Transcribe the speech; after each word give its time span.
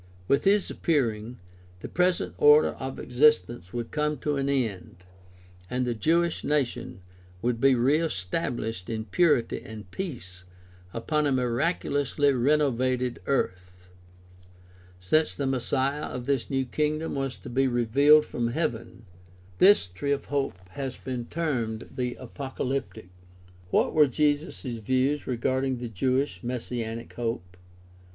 With 0.27 0.45
his 0.45 0.71
appearing 0.71 1.37
the 1.81 1.87
present 1.87 2.33
order 2.39 2.69
of 2.69 2.97
existence 2.97 3.71
would 3.71 3.91
come 3.91 4.17
to 4.21 4.35
an 4.35 4.49
end 4.49 5.03
and 5.69 5.85
the 5.85 5.93
Jewish 5.93 6.43
nation 6.43 7.01
would 7.43 7.61
be 7.61 7.75
re 7.75 7.99
estabHshed 7.99 8.89
in 8.89 9.05
purity 9.05 9.61
and 9.61 9.91
peace 9.91 10.43
upon 10.91 11.27
a 11.27 11.29
262 11.29 11.91
GUIDE 11.91 12.03
TO 12.03 12.09
STUDY 12.09 12.27
OF 12.29 12.33
CHRISTIAN 12.33 12.45
RELIGION 12.45 12.69
miraculously 12.73 13.19
renovated 13.21 13.21
earth. 13.27 13.89
Since 14.99 15.35
the 15.35 15.45
Messiah 15.45 16.05
of 16.05 16.25
this 16.25 16.49
new 16.49 16.65
kingdom 16.65 17.13
was 17.13 17.37
to 17.37 17.49
be 17.51 17.67
"revealed" 17.67 18.25
from 18.25 18.47
heaven, 18.47 19.05
this 19.59 19.85
t>^e 19.87 20.11
of 20.11 20.25
hope 20.25 20.57
has 20.69 20.97
been 20.97 21.25
termed 21.25 21.89
the 21.91 22.15
''apocalyptic." 22.19 23.09
What 23.69 23.93
were 23.93 24.07
Jesus' 24.07 24.63
views 24.63 25.27
regarding 25.27 25.77
the 25.77 25.89
Jewish 25.89 26.41
messianic 26.43 27.13
hope? 27.13 27.55